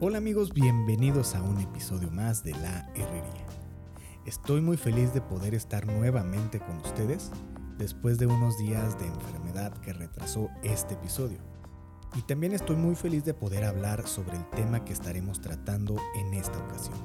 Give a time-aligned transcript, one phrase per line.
[0.00, 3.46] Hola amigos, bienvenidos a un episodio más de La Herrería.
[4.26, 7.30] Estoy muy feliz de poder estar nuevamente con ustedes
[7.78, 11.38] después de unos días de enfermedad que retrasó este episodio.
[12.16, 16.34] Y también estoy muy feliz de poder hablar sobre el tema que estaremos tratando en
[16.34, 16.98] esta ocasión.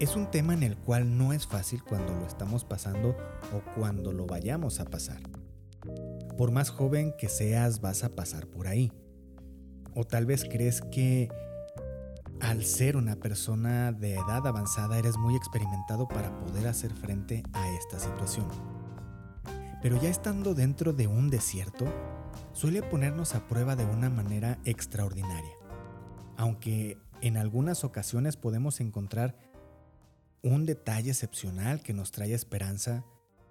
[0.00, 3.16] Es un tema en el cual no es fácil cuando lo estamos pasando
[3.54, 5.22] o cuando lo vayamos a pasar.
[6.36, 8.92] Por más joven que seas vas a pasar por ahí.
[9.94, 11.30] O tal vez crees que
[12.40, 17.70] al ser una persona de edad avanzada eres muy experimentado para poder hacer frente a
[17.70, 18.48] esta situación.
[19.82, 21.86] Pero ya estando dentro de un desierto,
[22.52, 25.52] suele ponernos a prueba de una manera extraordinaria.
[26.36, 29.36] Aunque en algunas ocasiones podemos encontrar
[30.42, 33.04] un detalle excepcional que nos trae esperanza,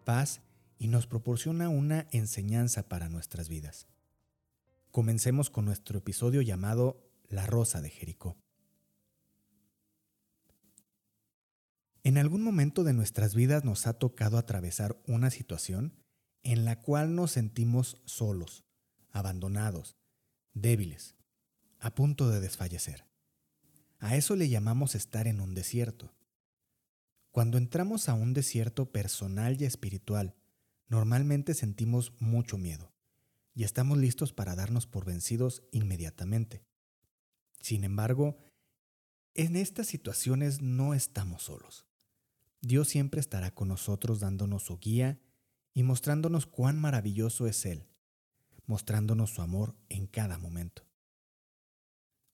[0.05, 0.41] paz
[0.77, 3.87] y nos proporciona una enseñanza para nuestras vidas.
[4.91, 8.42] Comencemos con nuestro episodio llamado La Rosa de Jericó.
[12.13, 15.95] En algún momento de nuestras vidas nos ha tocado atravesar una situación
[16.43, 18.65] en la cual nos sentimos solos,
[19.09, 19.97] abandonados,
[20.53, 21.15] débiles,
[21.79, 23.07] a punto de desfallecer.
[23.97, 26.13] A eso le llamamos estar en un desierto.
[27.31, 30.35] Cuando entramos a un desierto personal y espiritual,
[30.89, 32.93] normalmente sentimos mucho miedo
[33.55, 36.63] y estamos listos para darnos por vencidos inmediatamente.
[37.59, 38.37] Sin embargo,
[39.33, 41.87] en estas situaciones no estamos solos.
[42.65, 45.19] Dios siempre estará con nosotros dándonos su guía
[45.73, 47.89] y mostrándonos cuán maravilloso es Él,
[48.67, 50.87] mostrándonos su amor en cada momento.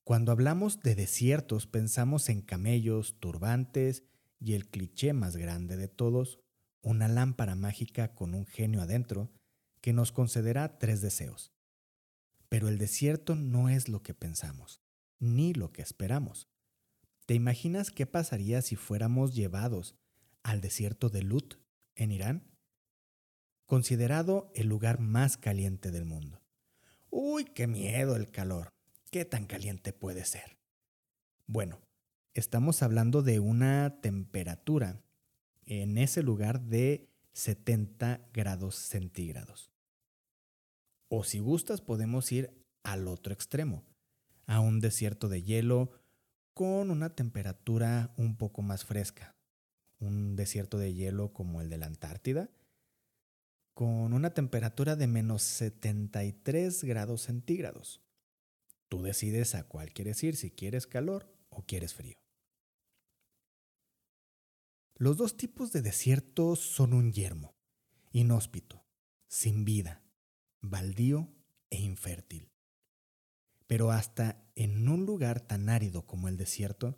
[0.03, 4.03] Cuando hablamos de desiertos pensamos en camellos, turbantes
[4.39, 6.39] y el cliché más grande de todos,
[6.83, 9.31] una lámpara mágica con un genio adentro
[9.81, 11.53] que nos concederá tres deseos.
[12.49, 14.83] Pero el desierto no es lo que pensamos,
[15.17, 16.47] ni lo que esperamos.
[17.25, 19.95] ¿Te imaginas qué pasaría si fuéramos llevados
[20.49, 21.55] al desierto de Lut,
[21.95, 22.49] en Irán,
[23.67, 26.41] considerado el lugar más caliente del mundo.
[27.11, 28.69] Uy, qué miedo el calor.
[29.11, 30.57] ¿Qué tan caliente puede ser?
[31.45, 31.79] Bueno,
[32.33, 35.03] estamos hablando de una temperatura
[35.65, 39.71] en ese lugar de 70 grados centígrados.
[41.09, 43.85] O si gustas podemos ir al otro extremo,
[44.47, 45.91] a un desierto de hielo
[46.55, 49.38] con una temperatura un poco más fresca,
[49.99, 52.49] un desierto de hielo como el de la Antártida,
[53.73, 58.01] con una temperatura de menos 73 grados centígrados.
[58.89, 62.17] Tú decides a cuál quieres ir, si quieres calor o quieres frío.
[64.95, 67.55] Los dos tipos de desiertos son un yermo,
[68.11, 68.83] inhóspito,
[69.29, 70.03] sin vida,
[70.59, 71.29] baldío
[71.69, 72.51] e infértil.
[73.65, 76.97] Pero hasta en un lugar tan árido como el desierto,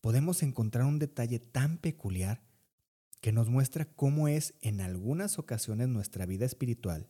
[0.00, 2.42] podemos encontrar un detalle tan peculiar
[3.20, 7.08] que nos muestra cómo es en algunas ocasiones nuestra vida espiritual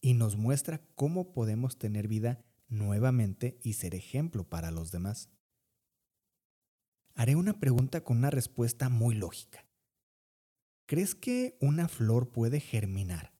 [0.00, 5.30] y nos muestra cómo podemos tener vida nuevamente y ser ejemplo para los demás.
[7.14, 9.66] Haré una pregunta con una respuesta muy lógica.
[10.86, 13.32] ¿Crees que una flor puede germinar,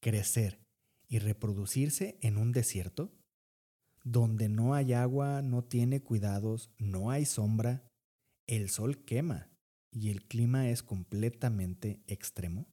[0.00, 0.64] crecer
[1.08, 3.12] y reproducirse en un desierto?
[4.04, 7.89] Donde no hay agua, no tiene cuidados, no hay sombra,
[8.50, 9.48] el sol quema
[9.92, 12.66] y el clima es completamente extremo?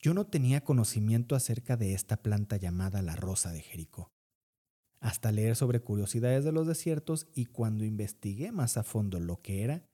[0.00, 4.12] Yo no tenía conocimiento acerca de esta planta llamada la rosa de Jericó,
[4.98, 9.62] hasta leer sobre curiosidades de los desiertos y cuando investigué más a fondo lo que
[9.62, 9.86] era,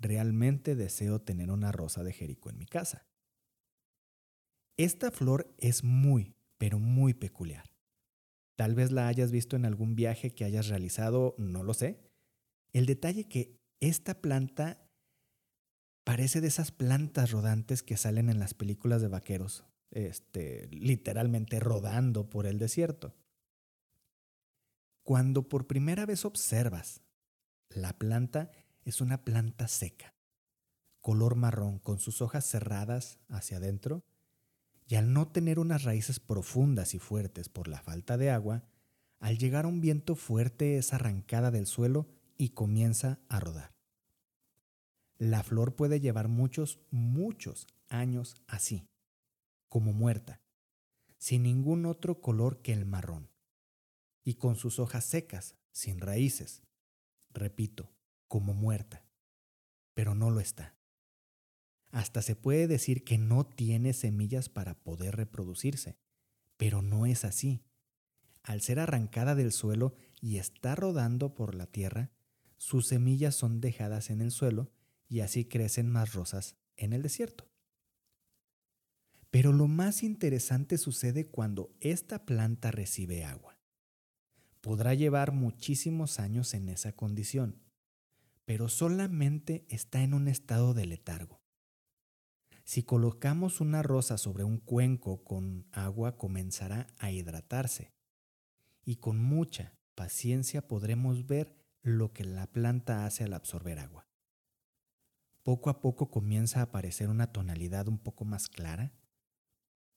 [0.00, 3.06] realmente deseo tener una rosa de Jericó en mi casa.
[4.76, 7.70] Esta flor es muy, pero muy peculiar.
[8.56, 12.00] Tal vez la hayas visto en algún viaje que hayas realizado, no lo sé,
[12.74, 14.84] el detalle que esta planta
[16.02, 22.28] parece de esas plantas rodantes que salen en las películas de vaqueros, este, literalmente rodando
[22.28, 23.14] por el desierto.
[25.02, 27.00] Cuando por primera vez observas
[27.68, 28.50] la planta,
[28.84, 30.14] es una planta seca,
[31.00, 34.04] color marrón, con sus hojas cerradas hacia adentro,
[34.86, 38.64] y al no tener unas raíces profundas y fuertes por la falta de agua,
[39.20, 43.74] al llegar a un viento fuerte es arrancada del suelo y comienza a rodar.
[45.18, 48.88] La flor puede llevar muchos, muchos años así,
[49.68, 50.42] como muerta,
[51.18, 53.30] sin ningún otro color que el marrón,
[54.24, 56.62] y con sus hojas secas, sin raíces.
[57.30, 57.92] Repito,
[58.28, 59.06] como muerta,
[59.94, 60.76] pero no lo está.
[61.90, 65.96] Hasta se puede decir que no tiene semillas para poder reproducirse,
[66.56, 67.64] pero no es así.
[68.42, 72.10] Al ser arrancada del suelo y está rodando por la tierra,
[72.64, 74.72] sus semillas son dejadas en el suelo
[75.06, 77.46] y así crecen más rosas en el desierto.
[79.30, 83.58] Pero lo más interesante sucede cuando esta planta recibe agua.
[84.62, 87.60] Podrá llevar muchísimos años en esa condición,
[88.46, 91.42] pero solamente está en un estado de letargo.
[92.64, 97.92] Si colocamos una rosa sobre un cuenco con agua, comenzará a hidratarse
[98.86, 104.08] y con mucha paciencia podremos ver lo que la planta hace al absorber agua.
[105.42, 108.94] Poco a poco comienza a aparecer una tonalidad un poco más clara.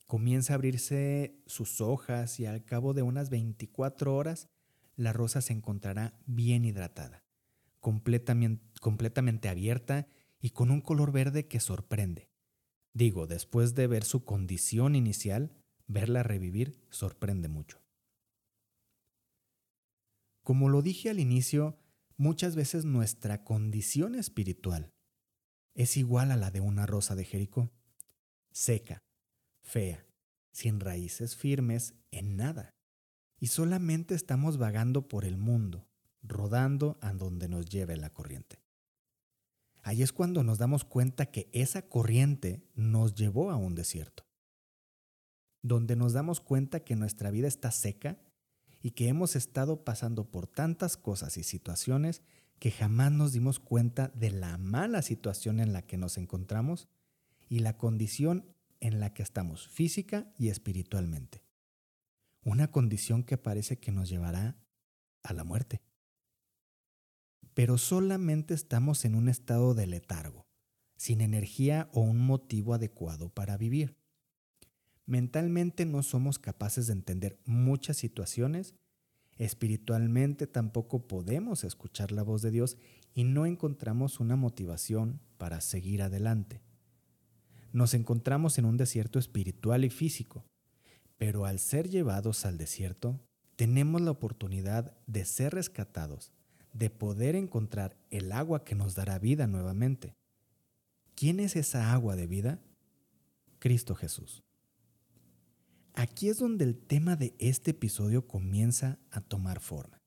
[0.06, 4.50] Comienza a abrirse sus hojas y al cabo de unas 24 horas
[4.98, 7.24] la rosa se encontrará bien hidratada,
[7.80, 10.08] completamente, completamente abierta
[10.42, 12.30] y con un color verde que sorprende.
[12.94, 15.54] Digo, después de ver su condición inicial,
[15.88, 17.87] verla revivir sorprende mucho.
[20.48, 21.78] Como lo dije al inicio,
[22.16, 24.94] muchas veces nuestra condición espiritual
[25.74, 27.70] es igual a la de una rosa de Jericó,
[28.54, 29.04] seca,
[29.62, 30.08] fea,
[30.54, 32.78] sin raíces firmes en nada,
[33.42, 35.90] y solamente estamos vagando por el mundo,
[36.24, 38.64] rodando a donde nos lleve la corriente.
[39.84, 44.26] Ahí es cuando nos damos cuenta que esa corriente nos llevó a un desierto,
[45.62, 48.18] donde nos damos cuenta que nuestra vida está seca
[48.82, 52.22] y que hemos estado pasando por tantas cosas y situaciones
[52.60, 56.88] que jamás nos dimos cuenta de la mala situación en la que nos encontramos
[57.50, 58.46] y la condición
[58.80, 61.44] en la que estamos física y espiritualmente.
[62.44, 64.58] Una condición que parece que nos llevará
[65.24, 65.82] a la muerte.
[67.54, 70.48] Pero solamente estamos en un estado de letargo,
[70.96, 73.98] sin energía o un motivo adecuado para vivir.
[75.08, 78.76] Mentalmente no somos capaces de entender muchas situaciones,
[79.38, 82.78] espiritualmente tampoco podemos escuchar la voz de Dios
[83.14, 86.62] y no encontramos una motivación para seguir adelante.
[87.72, 90.44] Nos encontramos en un desierto espiritual y físico,
[91.18, 93.20] pero al ser llevados al desierto,
[93.56, 96.34] tenemos la oportunidad de ser rescatados,
[96.74, 100.16] de poder encontrar el agua que nos dará vida nuevamente.
[101.16, 102.60] ¿Quién es esa agua de vida?
[103.60, 104.47] Cristo Jesús.
[105.98, 110.00] Aquí es donde el tema de este episodio comienza a tomar forma.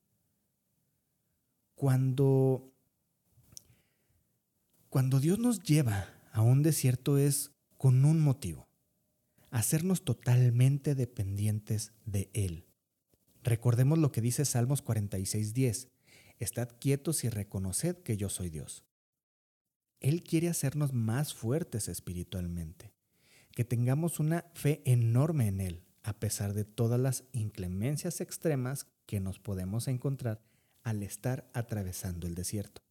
[1.74, 2.72] Cuando,
[4.88, 8.68] cuando Dios nos lleva a un desierto es con un motivo,
[9.50, 12.68] hacernos totalmente dependientes de Él.
[13.42, 15.88] Recordemos lo que dice Salmos 46:10,
[16.38, 18.84] Estad quietos y reconoced que yo soy Dios.
[19.98, 22.92] Él quiere hacernos más fuertes espiritualmente
[23.54, 29.20] que tengamos una fe enorme en Él, a pesar de todas las inclemencias extremas que
[29.20, 30.42] nos podemos encontrar
[30.82, 32.82] al estar atravesando el desierto.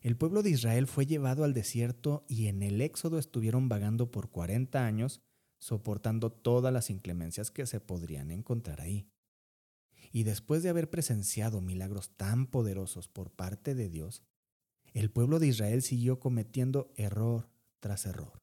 [0.00, 4.30] El pueblo de Israel fue llevado al desierto y en el éxodo estuvieron vagando por
[4.30, 5.22] 40 años,
[5.60, 9.06] soportando todas las inclemencias que se podrían encontrar ahí.
[10.10, 14.24] Y después de haber presenciado milagros tan poderosos por parte de Dios,
[14.92, 17.48] el pueblo de Israel siguió cometiendo error
[17.80, 18.42] tras error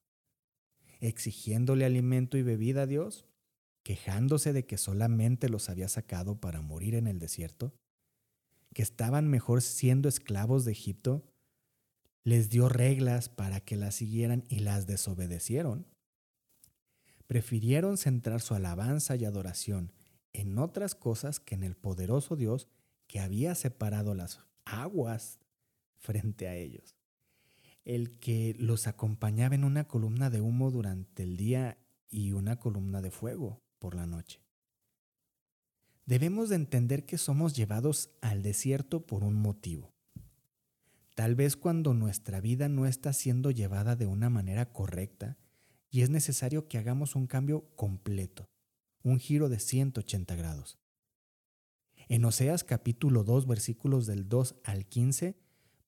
[1.00, 3.26] exigiéndole alimento y bebida a Dios,
[3.82, 7.74] quejándose de que solamente los había sacado para morir en el desierto,
[8.74, 11.24] que estaban mejor siendo esclavos de Egipto,
[12.22, 15.86] les dio reglas para que las siguieran y las desobedecieron.
[17.26, 19.92] Prefirieron centrar su alabanza y adoración
[20.32, 22.68] en otras cosas que en el poderoso Dios
[23.06, 25.40] que había separado las aguas
[25.96, 26.99] frente a ellos
[27.84, 33.00] el que los acompañaba en una columna de humo durante el día y una columna
[33.00, 34.42] de fuego por la noche.
[36.06, 39.94] Debemos de entender que somos llevados al desierto por un motivo.
[41.14, 45.38] Tal vez cuando nuestra vida no está siendo llevada de una manera correcta
[45.90, 48.48] y es necesario que hagamos un cambio completo,
[49.02, 50.78] un giro de 180 grados.
[52.08, 55.36] En Oseas capítulo 2 versículos del 2 al 15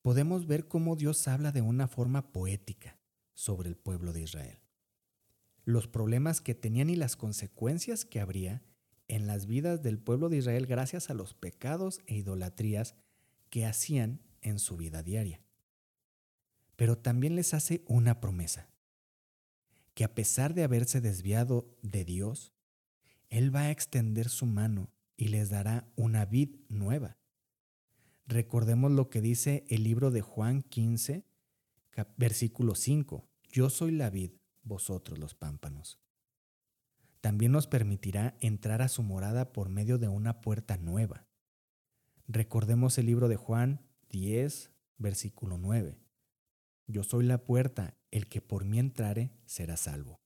[0.03, 2.99] podemos ver cómo Dios habla de una forma poética
[3.33, 4.59] sobre el pueblo de Israel.
[5.63, 8.61] Los problemas que tenían y las consecuencias que habría
[9.07, 12.95] en las vidas del pueblo de Israel gracias a los pecados e idolatrías
[13.49, 15.41] que hacían en su vida diaria.
[16.75, 18.69] Pero también les hace una promesa,
[19.93, 22.51] que a pesar de haberse desviado de Dios,
[23.29, 27.17] Él va a extender su mano y les dará una vid nueva
[28.25, 31.25] Recordemos lo que dice el libro de Juan 15,
[32.17, 33.27] versículo 5.
[33.49, 34.31] Yo soy la vid,
[34.63, 35.99] vosotros los pámpanos.
[37.21, 41.27] También nos permitirá entrar a su morada por medio de una puerta nueva,
[42.27, 45.99] Recordemos el libro de Juan 10, versículo 9.
[46.87, 50.21] Yo soy la puerta, el que por mí entrare será salvo.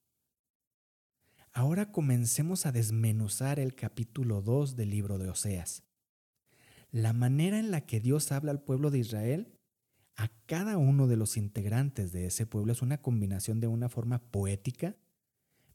[1.53, 5.86] Ahora comencemos a desmenuzar el capítulo 2 del libro de Oseas.
[6.97, 9.53] La manera en la que Dios habla al pueblo de Israel
[10.15, 14.17] a cada uno de los integrantes de ese pueblo es una combinación de una forma
[14.31, 14.97] poética,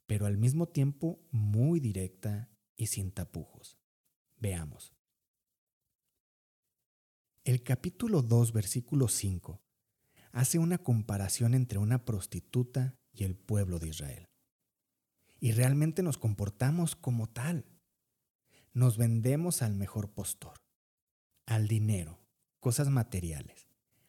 [0.05, 3.79] pero al mismo tiempo muy directa y sin tapujos.
[4.35, 4.93] Veamos.
[7.45, 9.61] El capítulo 2, versículo 5,
[10.33, 14.27] hace una comparación entre una prostituta y el pueblo de Israel.
[15.39, 17.63] Y realmente nos comportamos como tal.
[18.73, 20.62] Nos vendemos al mejor postor,
[21.45, 22.19] al dinero,
[22.59, 23.67] cosas materiales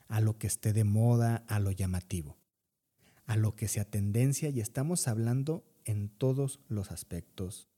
[0.09, 2.39] a lo que esté de moda, a lo llamativo,
[3.27, 7.69] a lo que sea tendencia y estamos hablando en todos los aspectos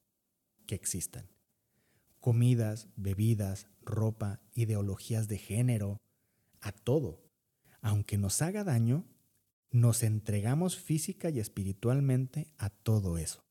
[0.67, 1.29] que existan.
[2.21, 6.03] Comidas, bebidas, ropa, ideologías de género,
[6.61, 7.23] a todo.
[7.81, 9.07] Aunque nos haga daño,
[9.71, 13.45] nos entregamos física y espiritualmente a todo eso.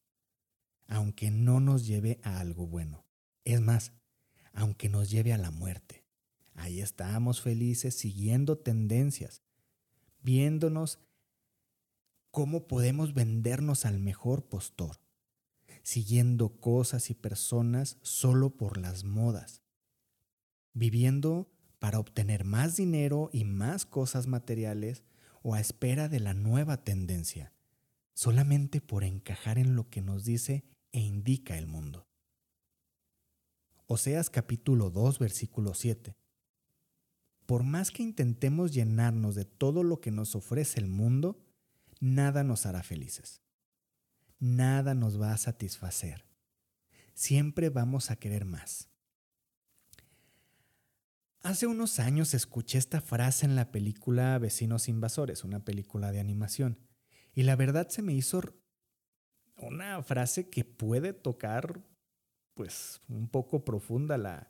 [0.87, 3.05] Aunque no nos lleve a algo bueno.
[3.45, 3.93] Es más,
[4.55, 6.05] aunque nos lleve a la muerte.
[6.55, 9.43] Ahí estábamos felices siguiendo tendencias,
[10.21, 10.99] viéndonos
[12.31, 14.97] cómo podemos vendernos al mejor postor,
[15.83, 19.61] siguiendo cosas y personas solo por las modas,
[20.73, 25.03] viviendo para obtener más dinero y más cosas materiales
[25.43, 27.53] o a espera de la nueva tendencia,
[28.13, 32.04] solamente por encajar en lo que nos dice e indica el mundo.
[33.87, 36.15] Oseas capítulo 2 versículo 7
[37.45, 41.43] por más que intentemos llenarnos de todo lo que nos ofrece el mundo,
[41.99, 43.41] nada nos hará felices.
[44.39, 46.25] Nada nos va a satisfacer.
[47.13, 48.89] Siempre vamos a querer más.
[51.41, 56.79] Hace unos años escuché esta frase en la película Vecinos Invasores, una película de animación,
[57.33, 58.41] y la verdad se me hizo
[59.57, 61.85] una frase que puede tocar
[62.55, 64.49] pues un poco profunda la,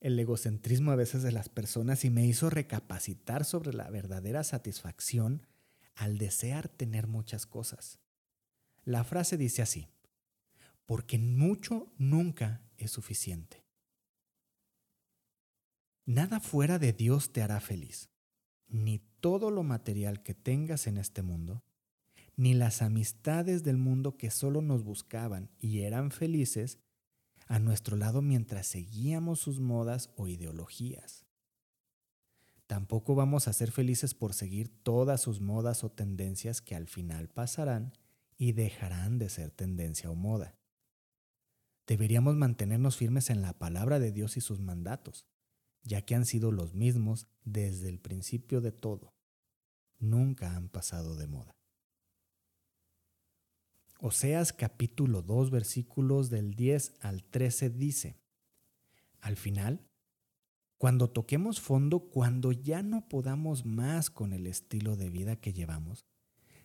[0.00, 5.46] el egocentrismo a veces de las personas y me hizo recapacitar sobre la verdadera satisfacción
[5.94, 7.98] al desear tener muchas cosas.
[8.84, 9.88] La frase dice así,
[10.86, 13.64] porque mucho nunca es suficiente.
[16.04, 18.10] Nada fuera de Dios te hará feliz,
[18.66, 21.62] ni todo lo material que tengas en este mundo,
[22.36, 26.78] ni las amistades del mundo que solo nos buscaban y eran felices
[27.52, 31.26] a nuestro lado mientras seguíamos sus modas o ideologías.
[32.66, 37.28] Tampoco vamos a ser felices por seguir todas sus modas o tendencias que al final
[37.28, 37.92] pasarán
[38.38, 40.56] y dejarán de ser tendencia o moda.
[41.86, 45.26] Deberíamos mantenernos firmes en la palabra de Dios y sus mandatos,
[45.82, 49.12] ya que han sido los mismos desde el principio de todo.
[49.98, 51.61] Nunca han pasado de moda.
[54.04, 58.16] Oseas capítulo 2 versículos del 10 al 13 dice,
[59.20, 59.86] al final,
[60.76, 66.04] cuando toquemos fondo, cuando ya no podamos más con el estilo de vida que llevamos,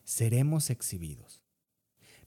[0.03, 1.43] seremos exhibidos.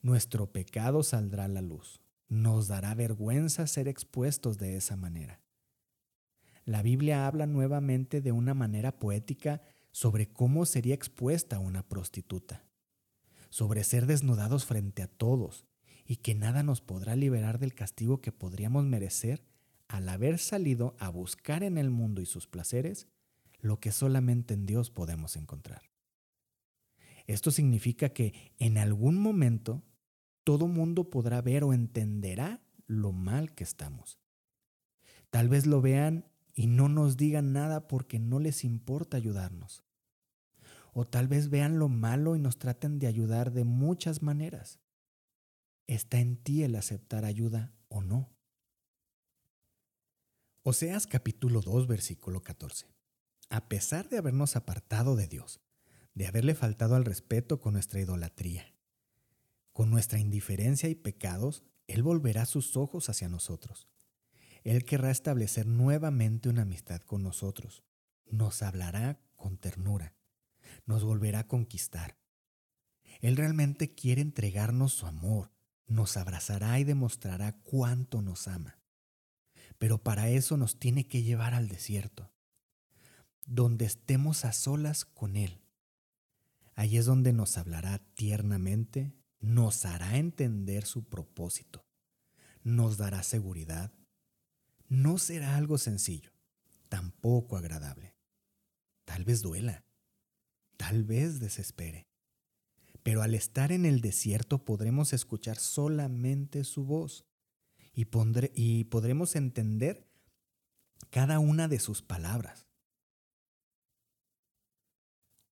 [0.00, 2.00] Nuestro pecado saldrá a la luz.
[2.28, 5.40] Nos dará vergüenza ser expuestos de esa manera.
[6.64, 12.69] La Biblia habla nuevamente de una manera poética sobre cómo sería expuesta una prostituta
[13.50, 15.66] sobre ser desnudados frente a todos
[16.07, 19.45] y que nada nos podrá liberar del castigo que podríamos merecer
[19.88, 23.09] al haber salido a buscar en el mundo y sus placeres
[23.61, 25.83] lo que solamente en Dios podemos encontrar.
[27.26, 29.83] Esto significa que en algún momento
[30.45, 34.19] todo mundo podrá ver o entenderá lo mal que estamos.
[35.30, 39.85] Tal vez lo vean y no nos digan nada porque no les importa ayudarnos
[40.92, 44.80] o tal vez vean lo malo y nos traten de ayudar de muchas maneras.
[45.87, 48.30] Está en ti el aceptar ayuda o no.
[50.62, 52.87] Oseas capítulo 2 versículo 14.
[53.49, 55.61] A pesar de habernos apartado de Dios,
[56.14, 58.75] de haberle faltado al respeto con nuestra idolatría,
[59.73, 63.88] con nuestra indiferencia y pecados, Él volverá sus ojos hacia nosotros.
[64.62, 67.82] Él querrá establecer nuevamente una amistad con nosotros.
[68.26, 70.14] Nos hablará con ternura
[70.87, 72.18] nos volverá a conquistar.
[73.20, 75.52] Él realmente quiere entregarnos su amor,
[75.87, 78.78] nos abrazará y demostrará cuánto nos ama.
[79.78, 82.32] Pero para eso nos tiene que llevar al desierto,
[83.46, 85.62] donde estemos a solas con Él.
[86.75, 91.87] Allí es donde nos hablará tiernamente, nos hará entender su propósito,
[92.62, 93.92] nos dará seguridad.
[94.88, 96.32] No será algo sencillo,
[96.88, 98.16] tampoco agradable.
[99.04, 99.84] Tal vez duela,
[100.80, 102.08] tal vez desespere.
[103.02, 107.26] Pero al estar en el desierto podremos escuchar solamente su voz
[107.92, 108.06] y,
[108.84, 110.08] podremos entender
[111.10, 112.66] cada una de sus palabras.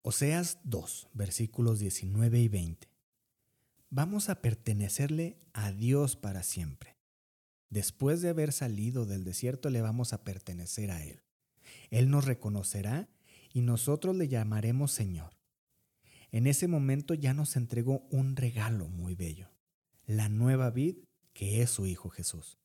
[0.03, 2.89] Oseas 2, versículos 19 y 20.
[3.91, 6.97] Vamos a pertenecerle a Dios para siempre.
[7.69, 11.25] Después de haber salido del desierto le vamos a pertenecer a Él.
[11.91, 13.09] Él nos reconocerá
[13.57, 15.35] y nosotros le llamaremos Señor.
[16.31, 19.49] En ese momento ya nos entregó un regalo muy bello,
[20.05, 20.99] la nueva vid
[21.33, 22.59] que es su Hijo Jesús,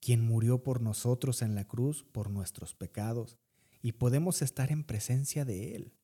[0.00, 3.40] quien murió por nosotros en la cruz por nuestros pecados
[3.82, 5.96] y podemos estar en presencia de Él.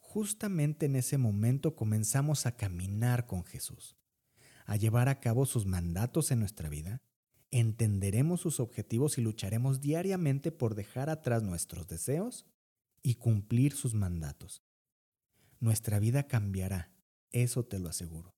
[0.00, 3.96] Justamente en ese momento comenzamos a caminar con Jesús,
[4.66, 7.00] a llevar a cabo sus mandatos en nuestra vida,
[7.52, 12.44] entenderemos sus objetivos y lucharemos diariamente por dejar atrás nuestros deseos
[13.04, 14.64] y cumplir sus mandatos
[15.64, 16.92] nuestra vida cambiará,
[17.30, 18.36] eso te lo aseguro.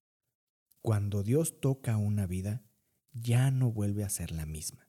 [0.81, 2.63] Cuando Dios toca una vida,
[3.13, 4.89] ya no vuelve a ser la misma.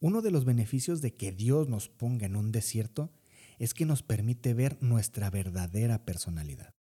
[0.00, 3.10] Uno de los beneficios de que Dios nos ponga en un desierto
[3.58, 6.74] es que nos permite ver nuestra verdadera personalidad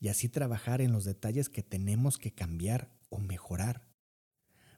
[0.00, 3.86] y así trabajar en los detalles que tenemos que cambiar o mejorar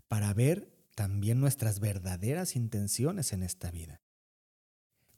[0.08, 4.02] para ver también nuestras verdaderas intenciones en esta vida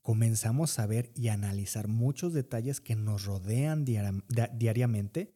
[0.04, 5.34] comenzamos a ver y analizar muchos detalles que nos rodean diariamente,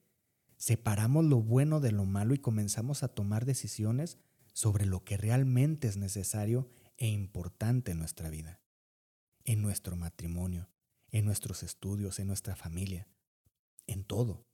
[0.59, 4.19] separamos lo bueno de lo malo y comenzamos a tomar decisiones
[4.53, 8.61] sobre lo que realmente es necesario e importante en nuestra vida,
[9.45, 10.69] en nuestro matrimonio,
[11.13, 13.09] en nuestros estudios, en nuestra familia,
[13.87, 14.45] en todo.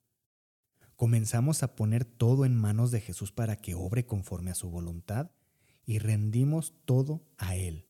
[0.95, 5.33] Comenzamos a poner todo en manos de Jesús para que obre conforme a su voluntad
[5.85, 7.89] y rendimos todo a Él.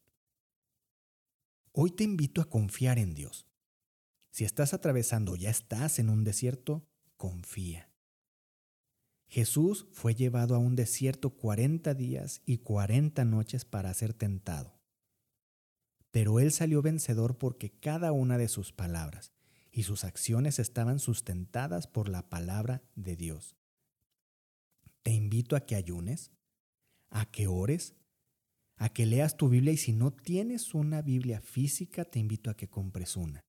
[1.76, 3.48] Hoy te invito a confiar en Dios.
[4.30, 7.90] Si estás atravesando, ya estás en un desierto, confía.
[9.26, 14.78] Jesús fue llevado a un desierto 40 días y 40 noches para ser tentado.
[16.12, 19.32] Pero él salió vencedor porque cada una de sus palabras
[19.72, 23.56] y sus acciones estaban sustentadas por la palabra de Dios.
[25.02, 26.30] Te invito a que ayunes,
[27.10, 27.96] a que ores
[28.76, 32.56] a que leas tu Biblia y si no tienes una Biblia física, te invito a
[32.56, 33.44] que compres una.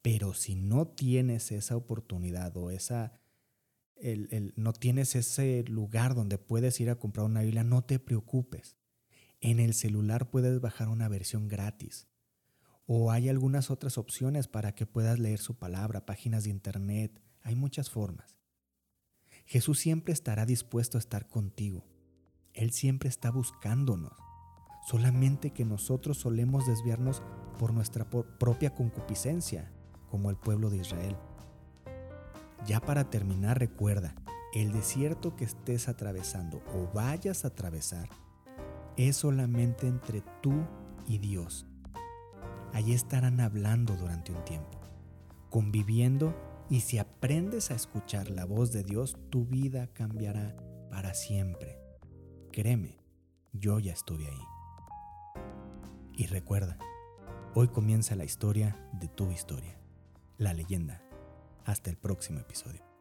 [0.00, 3.20] Pero si no tienes esa oportunidad o esa,
[4.56, 8.76] no tienes ese lugar donde puedes ir a comprar una Biblia, no te preocupes.
[9.40, 12.08] En el celular puedes bajar una versión gratis.
[12.86, 17.20] O hay algunas otras opciones para que puedas leer su palabra, páginas de internet.
[17.42, 18.36] Hay muchas formas.
[19.46, 21.84] Jesús siempre estará dispuesto a estar contigo.
[22.54, 24.12] Él siempre está buscándonos,
[24.86, 27.22] solamente que nosotros solemos desviarnos
[27.58, 29.72] por nuestra propia concupiscencia,
[30.10, 31.16] como el pueblo de Israel.
[32.66, 34.14] Ya para terminar, recuerda,
[34.52, 38.08] el desierto que estés atravesando o vayas a atravesar
[38.96, 40.52] es solamente entre tú
[41.06, 41.66] y Dios.
[42.74, 44.78] Allí estarán hablando durante un tiempo,
[45.48, 46.34] conviviendo
[46.68, 50.54] y si aprendes a escuchar la voz de Dios, tu vida cambiará
[50.90, 51.81] para siempre.
[52.52, 52.98] Créeme,
[53.54, 54.42] yo ya estuve ahí.
[56.12, 56.76] Y recuerda,
[57.54, 59.78] hoy comienza la historia de tu historia,
[60.36, 61.02] la leyenda.
[61.64, 62.91] Hasta el próximo episodio.